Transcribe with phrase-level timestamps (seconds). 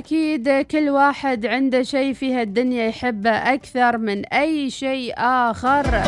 [0.00, 6.02] أكيد كل واحد عنده شيء في هالدنيا يحبه أكثر من أي شيء آخر.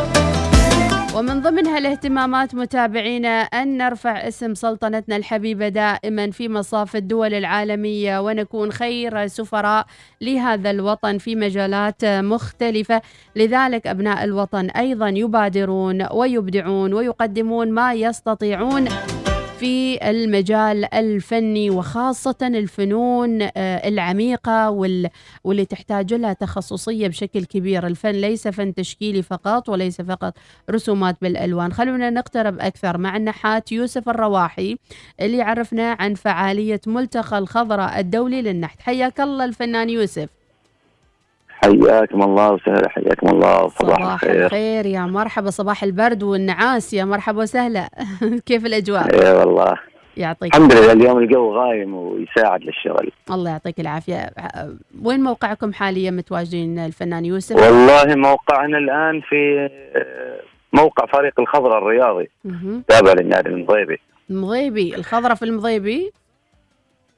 [1.17, 8.73] ومن ضمنها الاهتمامات متابعينا أن نرفع اسم سلطنتنا الحبيبة دائما في مصاف الدول العالمية ونكون
[8.73, 9.87] خير سفراء
[10.21, 13.03] لهذا الوطن في مجالات مختلفة.
[13.37, 18.89] لذلك أبناء الوطن أيضا يبادرون ويبدعون ويقدمون ما يستطيعون.
[19.63, 24.71] في المجال الفني وخاصة الفنون آه، العميقة
[25.45, 27.87] واللي تحتاج لها تخصصية بشكل كبير.
[27.87, 30.35] الفن ليس فن تشكيلي فقط وليس فقط
[30.71, 31.73] رسومات بالألوان.
[31.73, 33.73] خلونا نقترب أكثر مع النحات.
[33.73, 34.77] يوسف الرواحي
[35.21, 38.81] اللي عرفنا عن فعالية ملتقى الخضراء الدولي للنحت.
[38.81, 40.42] حياك الله الفنان يوسف.
[41.65, 44.45] حياكم الله وسهلا حياكم الله وصباح صباح الخير.
[44.45, 47.89] الخير يا مرحبا صباح البرد والنعاس يا مرحبا وسهلا.
[48.47, 49.79] كيف الأجواء؟ اي والله.
[50.17, 53.13] يعطيك الحمد لله اليوم الجو غايم ويساعد للشغل.
[53.31, 54.31] الله يعطيك العافية.
[55.03, 60.41] وين موقعكم حاليا متواجدين الفنان يوسف؟ والله موقعنا الآن في آه،
[60.73, 62.31] موقع فريق الخضراء الرياضي.
[62.89, 64.01] تابع للنادي المضيبي.
[64.31, 66.13] المضيبي الخضراء في المضيبي؟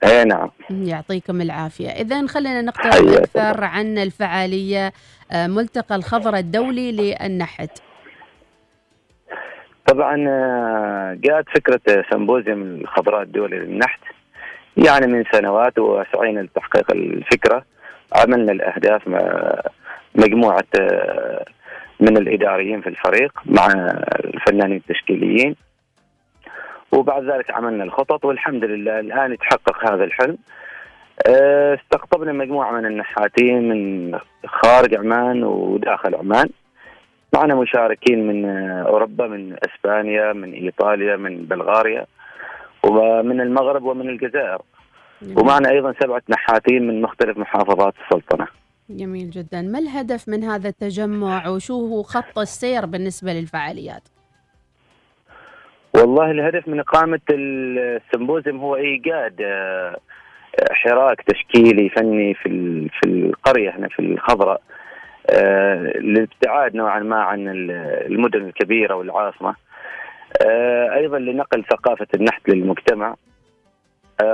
[0.04, 0.50] اي نعم.
[0.70, 1.88] يعطيكم العافية.
[1.88, 4.92] اذا خلينا نقترب أكثر عن الفعالية
[5.32, 7.82] آه، ملتقى الخضراء الدولي للنحت.
[9.86, 14.00] طبعا آه، جاءت فكرة سمبوزيوم الخضراء الدولي للنحت.
[14.76, 17.64] يعني من سنوات وسعينا لتحقيق الفكرة.
[18.12, 19.52] عملنا الأهداف مع
[20.14, 21.44] مجموعة آه،
[22.00, 23.66] من الإداريين في الفريق مع
[24.24, 25.56] الفنانين التشكيليين.
[26.94, 30.38] وبعد ذلك عملنا الخطط والحمد لله الآن يتحقق هذا الحلم.
[31.28, 36.48] آه، استقطبنا مجموعة من النحاتين من خارج عمان وداخل عمان.
[37.34, 42.06] معنا مشاركين من أوروبا من إسبانيا من إيطاليا من بلغاريا
[42.84, 44.62] ومن المغرب ومن الجزائر.
[45.36, 48.46] ومعنا أيضا سبعة نحاتين من مختلف محافظات السلطنة.
[48.90, 49.62] جميل جدا.
[49.62, 54.02] ما الهدف من هذا التجمع؟ وشو هو خط السير بالنسبة للفعاليات؟
[55.96, 59.96] والله الهدف من إقامة السمبوزيوم هو إيجاد آه،
[60.70, 62.48] حراك تشكيلي فني في
[62.88, 64.60] في القرية هنا في الخضراء
[65.30, 67.48] آه، للابتعاد نوعا ما عن
[68.06, 69.54] المدن الكبيرة والعاصمة
[70.46, 73.14] آه، أيضا لنقل ثقافة النحت للمجتمع.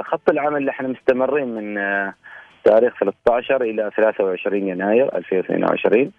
[0.01, 1.75] خط العمل اللي إحنا مستمرين من
[2.65, 6.13] تاريخ 13 إلى 23 يناير 2022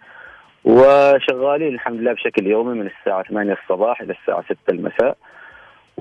[0.64, 5.18] وشغالين الحمد لله بشكل يومي من الساعة 8 الصباح إلى الساعة 6 المساء.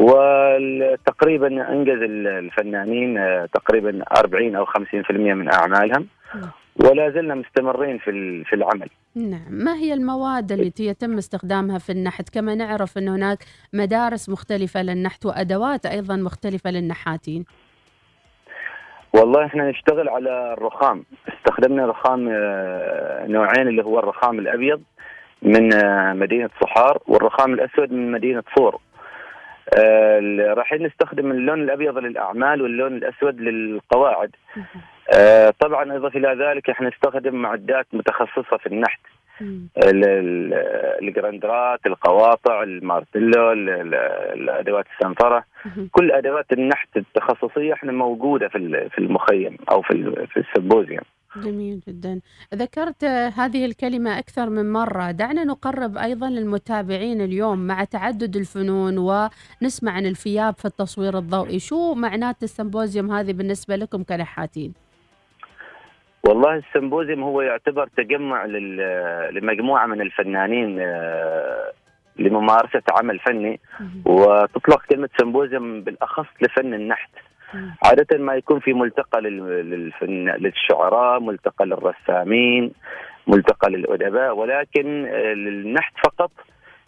[0.01, 6.07] وتقريبا انجز الفنانين آه، تقريبا 40 أو 50% من أعمالهم
[6.85, 8.89] ولا زلنا مستمرين في في العمل.
[9.15, 13.39] نعم، ما هي المواد التي يتم استخدامها في النحت؟ كما نعرف أن هناك
[13.73, 17.45] مدارس مختلفة للنحت وأدوات أيضا مختلفة للنحاتين.
[19.13, 24.83] والله إحنا نشتغل على الرخام، استخدمنا رخام آه، نوعين اللي هو الرخام الأبيض
[25.43, 28.81] من آه، مدينة صحار والرخام الأسود من مدينة صور.
[29.79, 34.31] آه راح نستخدم اللون الأبيض للأعمال واللون الأسود للقواعد.
[35.19, 39.01] آه طبعا إضافة إلى ذلك إحنا نستخدم معدات متخصصة في النحت.
[41.03, 45.45] ال grinders، القواطع، المارتيلو، الأدوات السنفرة،
[45.91, 51.05] كل أدوات النحت التخصصية إحنا موجودة في في المخيم أو في في ال symposium.
[51.37, 52.21] جميل جدا.
[52.55, 55.11] ذكرت هذه الكلمة أكثر من مرة.
[55.11, 61.59] دعنا نقرب أيضا للمتابعين اليوم مع تعدد الفنون ونسمع عن الفياب في التصوير الضوئي.
[61.59, 64.75] شو معنات ال symposium هذه بالنسبة لكم كنحاتين؟
[66.25, 68.45] والله السمبوزيوم هو يعتبر تجمع
[69.31, 71.73] لمجموعة من الفنانين آه،
[72.17, 73.61] لممارسة عمل فني.
[74.05, 77.11] وتطلق كلمة سمبوزيوم بالأخص لفن النحت.
[77.85, 82.73] عادة ما يكون في ملتقى للفن للشعراء ملتقى للرسامين
[83.27, 86.31] ملتقى للأدباء ولكن آه، للنحت فقط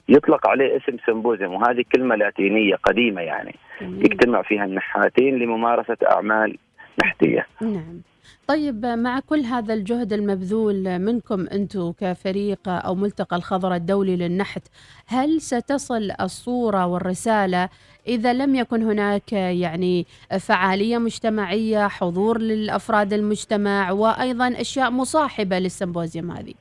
[0.08, 3.54] يطلق عليه اسم سمبوزيوم وهذه كلمة لاتينية قديمة يعني.
[3.80, 6.58] يجتمع فيها النحاتين لممارسة أعمال
[7.00, 7.46] نحتية.
[7.60, 8.00] نعم.
[8.46, 14.62] طيب مع كل هذا الجهد المبذول منكم أنتم كفريق أو ملتقى الخضراء الدولي للنحت
[15.06, 17.68] هل ستصل الصورة والرسالة
[18.06, 20.06] إذا لم يكن هناك يعني
[20.40, 26.54] فعالية مجتمعية حضور للأفراد المجتمع وأيضا أشياء مصاحبة للسمبوزيوم هذه؟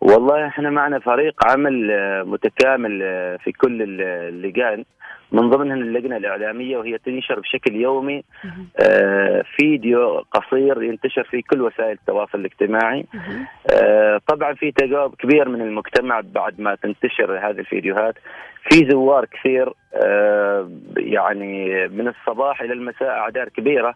[0.00, 1.92] والله إحنا معنا فريق عمل
[2.26, 2.98] متكامل
[3.44, 4.84] في كل اللجان.
[5.32, 8.24] من ضمنها اللجنة الإعلامية وهي تنشر بشكل يومي
[8.88, 13.06] آه فيديو قصير ينتشر في كل وسائل التواصل الاجتماعي.
[13.74, 18.14] آه طبعا في تجاوب كبير من المجتمع بعد ما تنتشر هذه الفيديوهات.
[18.70, 23.94] في زوار كثير آه يعني من الصباح إلى المساء أعداد كبيرة.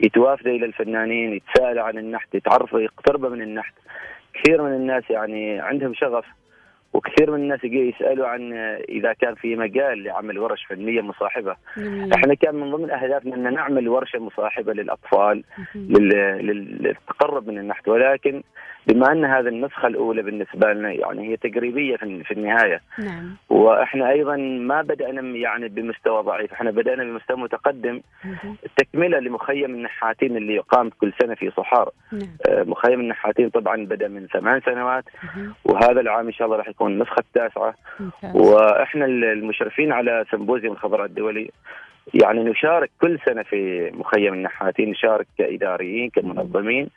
[0.00, 3.74] يتوافدوا إلى الفنانين يتسالوا عن النحت يتعرفوا يقتربوا من النحت.
[4.34, 6.24] كثير من الناس يعني عندهم شغف
[6.92, 8.52] وكثير من الناس يسألوا عن
[8.88, 11.56] إذا كان في مجال لعمل ورش فنية مصاحبة.
[11.76, 12.12] جميل.
[12.12, 15.44] إحنا كان من ضمن أهدافنا ان نعمل ورشة مصاحبة للأطفال
[15.74, 16.08] لل-
[16.46, 17.88] لل- للتقرب من النحت.
[17.88, 18.42] ولكن
[18.88, 22.80] بما أن هذه النسخة الأولى بالنسبة لنا يعني هي تجريبيه في النهاية.
[22.98, 23.36] نعم.
[23.48, 26.52] وإحنا أيضا ما بدأنا يعني بمستوى ضعيف.
[26.52, 28.00] إحنا بدأنا بمستوى متقدم.
[28.24, 28.56] مهم.
[28.76, 31.90] تكمله لمخيم النحاتين اللي يقام كل سنة في صحار.
[32.12, 32.36] نعم.
[32.48, 35.04] آه، مخيم النحاتين طبعا بدأ من ثمان سنوات.
[35.22, 35.54] مهم.
[35.64, 37.74] وهذا العام إن شاء الله راح يكون النسخة التاسعة.
[38.34, 41.50] وإحنا المشرفين على سمبوزيوم الخضراء الدولي
[42.14, 46.90] يعني نشارك كل سنة في مخيم النحاتين نشارك كإداريين كمنظمين.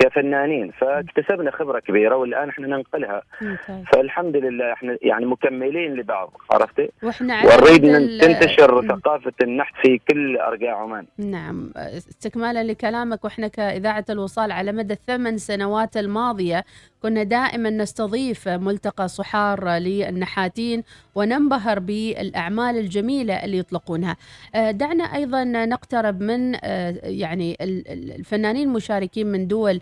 [0.00, 3.22] كفنانين فاكتسبنا خبرة كبيرة والآن إحنا ننقلها.
[3.42, 3.84] ممتاز.
[3.92, 8.88] فالحمد لله إحنا يعني مكملين لبعض عرفتي؟ وإحنا ونريد إن ال- تنتشر.
[8.88, 11.06] ثقافة النحت في كل ارجاء عمان.
[11.18, 11.72] نعم.
[11.76, 16.64] استكمالا لكلامك وإحنا كإذاعة الوصال على مدى الثمان سنوات الماضية
[17.02, 20.82] كنا دائما نستضيف ملتقى صحار للنحاتين
[21.14, 24.16] وننبهر بالأعمال الجميلة اللي يطلقونها.
[24.54, 29.80] آه، دعنا أيضا نقترب من آه، يعني ال- ال- الفنانين المشاركين من دول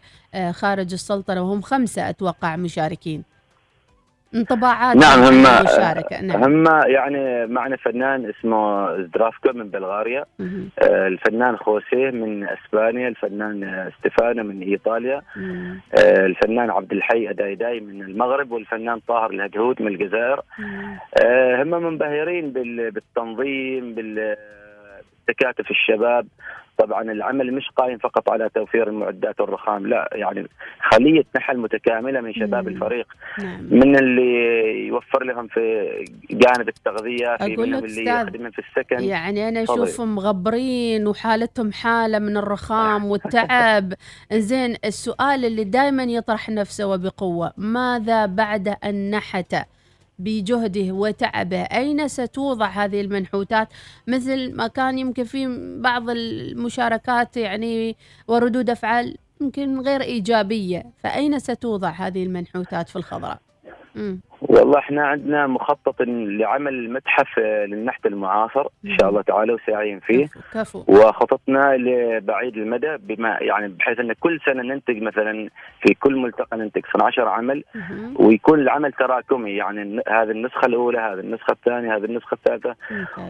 [0.51, 3.25] خارج السلطنة وهم خمسة أتوقع مشاركين
[4.35, 10.69] انطباعات نعم هم المشاركة نعم هم يعني معنا فنان اسمه زدرافكو من بلغاريا مهم.
[10.79, 15.81] آه، الفنان خوسيه من إسبانيا الفنان آه، ستيفانو من إيطاليا مم.
[15.99, 20.99] آه، الفنان عبد الحي أدايداي من المغرب والفنان طاهر الهدهود من الجزائر مم.
[21.23, 24.37] آه، هم منبهرين بال- بالتنظيم بال-
[25.29, 26.27] بتكاتف الشباب
[26.79, 30.47] طبعا العمل مش قائم فقط على توفير المعدات والرخام لا يعني
[30.93, 32.75] خلية نحل متكاملة من شباب مم.
[32.75, 33.07] الفريق
[33.39, 35.89] نعم من اللي يوفر لهم في
[36.31, 39.63] جانب التغذية في منهم اللي يخدمهم في السكن يعني أنا.
[39.63, 43.93] أشوفهم مغبرين وحالتهم حالة من الرخام والتعب
[44.33, 49.55] زين السؤال اللي دائما يطرح نفسه وبقوة ماذا بعد أن نحت
[50.19, 51.63] بجهده وتعبه.
[51.63, 53.69] أين ستوضع هذه المنحوتات؟
[54.07, 55.47] مثل ما كان يمكن في
[55.81, 57.97] بعض المشاركات يعني
[58.29, 60.87] وردود أفعال يمكن غير إيجابية.
[60.99, 63.41] فأين ستوضع هذه المنحوتات في الخضراء.
[64.41, 70.29] والله إحنا عندنا مخطط لعمل متحف آه، للنحت المعاصر إن شاء الله تعالى وساعين فيه
[70.55, 70.85] كفو.
[70.89, 75.49] وخططنا لبعيد المدى بما يعني بحيث إن كل سنة ننتج مثلا
[75.83, 77.65] في كل ملتقى ننتج 12 عمل.
[78.17, 82.75] ويكون العمل تراكمي يعني هذه النسخة الأولى هذه النسخة الثانية هذه النسخة الثالثة.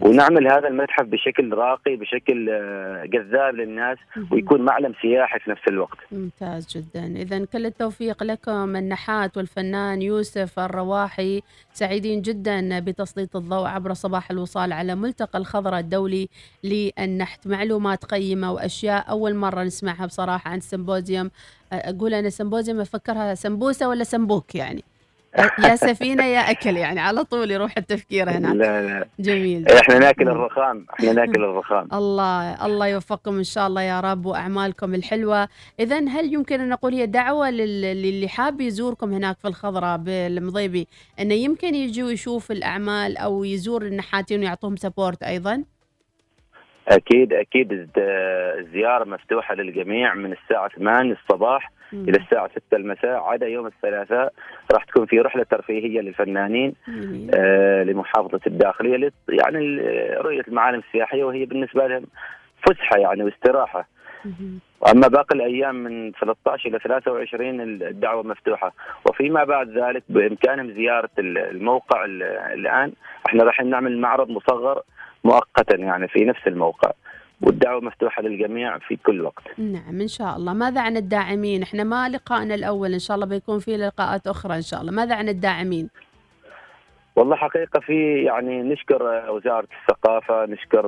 [0.03, 3.99] ونعمل هذا المتحف بشكل راقي بشكل آه، جذاب للناس.
[4.31, 10.59] ويكون معلم سياحي في نفس الوقت ممتاز جدا إذا كل التوفيق لكم النحات والفنان يوسف
[10.99, 11.43] الرواحي
[11.75, 16.29] سعيدين جدا بتسليط الضوء عبر صباح الوصال على ملتقى الخضراء الدولي
[16.65, 17.47] للنحت.
[17.47, 21.31] معلومات قيمة وأشياء أول مرة نسمعها بصراحة عن symposium
[21.73, 24.85] أقول أنا symposium أفكرها سمبوسة ولا سمبوك يعني؟
[25.59, 29.09] يا سفينة يا أكل يعني على طول يروح التفكير هنا لا لا.
[29.19, 29.69] جميل.
[29.69, 31.89] إحنا ناكل الرخام إحنا ناكل الرخام.
[32.01, 35.49] الله الله يوفقكم إن شاء الله يا رب وأعمالكم الحلوة.
[35.81, 40.89] اذا هل يمكن أن نقول هي دعوة لل- للي حاب يزوركم هناك في الخضراء بالمضيبي
[41.21, 45.65] إنه يمكن يجي ويشوف الأعمال أو يزور النحاتين ويعطوهم سبورت أيضا؟
[46.89, 47.91] أكيد أكيد الز-
[48.59, 52.09] الزيارة مفتوحة للجميع من الساعة 8 الصباح مم.
[52.09, 54.33] إلى الساعة 6 المساء عدا يوم الثلاثاء
[54.73, 56.75] راح تكون في رحلة ترفيهية للفنانين.
[57.35, 59.81] آه لمحافظة الداخلية يعني
[60.17, 62.07] رؤية المعالم السياحية وهي بالنسبة لهم
[62.69, 63.89] فسحة يعني واستراحة.
[64.93, 68.73] أما باقي الأيام من 13 إلى 23 الدعوة مفتوحة
[69.09, 72.93] وفيما بعد ذلك بإمكانهم زيارة ال- الموقع ال- الآن
[73.27, 74.83] إحنا راح نعمل معرض مصغر
[75.29, 76.91] مؤقتا يعني في نفس الموقع
[77.43, 79.43] والدعوة مفتوحة للجميع في كل وقت.
[79.59, 80.53] نعم إن شاء الله.
[80.53, 84.63] ماذا عن الداعمين؟ إحنا ما لقائنا الأول إن شاء الله بيكون في لقاءات أخرى إن
[84.63, 84.93] شاء الله.
[84.93, 85.89] ماذا عن الداعمين؟
[87.17, 90.85] والله حقيقة في يعني نشكر وزارة الثقافة نشكر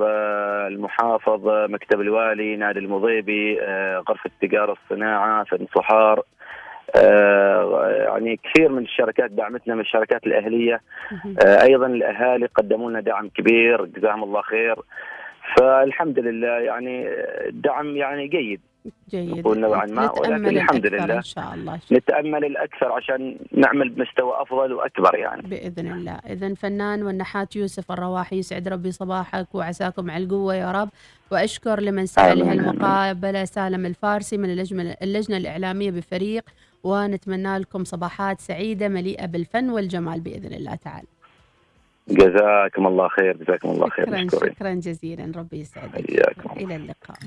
[0.67, 6.23] المحافظ مكتب الوالي نادي المضيبي آه، غرفة التجارة والصناعة فن صحار.
[6.95, 10.81] يعني كثير من الشركات دعمتنا من الشركات الأهلية.
[11.11, 11.35] مهم.
[11.45, 14.75] آه، أيضا الأهالي قدموا لنا دعم كبير جزاهم الله خير.
[15.57, 18.61] فالحمد لله يعني آه، الدعم يعني جيد.
[19.09, 19.37] جيد.
[19.39, 21.17] نقول نوعاً ما، ولكن الحمد لله.
[21.17, 21.79] إن شاء الله.
[21.91, 25.41] نتأمل الأكثر عشان نعمل بمستوى أفضل وأكبر يعني.
[25.41, 26.19] بإذن الله.
[26.29, 30.89] إذا فنان والنحات يوسف الرواحي يسعد ربي صباحك وعساكم على القوة يا رب.
[31.31, 32.51] وأشكر لمن سعى آمين.
[32.51, 36.43] المقابلة سالم الفارسي من اللجنة, اللجنة الإعلامية بفريق
[36.83, 41.07] ونتمنى لكم صباحات سعيدة مليئة بالفن والجمال بإذن الله تعالى.
[42.07, 44.53] جزاكم الله خير جزاكم الله خير شكرا مشكورين.
[44.53, 46.09] شكرا جزيلا ربي يسعدك.
[46.57, 47.17] إلى اللقاء.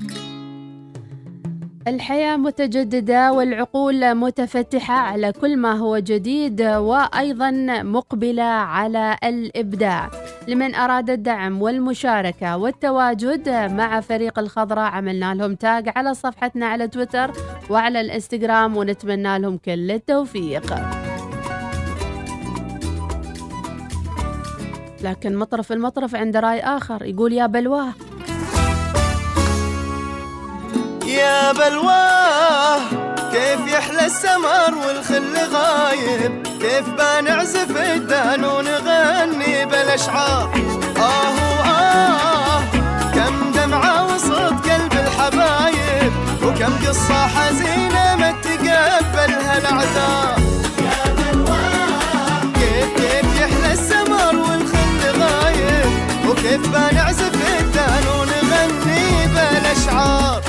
[1.87, 7.51] الحياة متجددة والعقول متفتحة على كل ما هو جديد وأيضا
[7.83, 10.11] مقبلة على الإبداع.
[10.47, 14.91] لمن أراد الدعم والمشاركة والتواجد مع فريق الخضراء.
[14.91, 17.31] عملنا لهم تاج على صفحتنا على تويتر
[17.69, 20.75] وعلى الإنستغرام ونتمنى لهم كل التوفيق.
[25.01, 27.93] لكن مطرف المطرف عنده رأي آخر يقول يا بلواه
[31.07, 32.79] يا بلواه
[33.31, 37.74] كيف يحلى السمر والخل غايب؟ كيف بنعزف
[39.95, 40.49] ونغني بالاشعار
[40.97, 42.61] آه آه
[43.13, 46.11] كم دمعة وسط قلب الحبايب
[46.43, 49.59] وكم قصة حزينة ما تقبلها
[51.17, 51.95] بلواه
[52.53, 55.91] كيف كيف يحلى السمر والخل غايب
[56.29, 60.41] وكيف بنعزف الدان ونغني بالأشعار.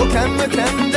[0.00, 0.89] وكم كم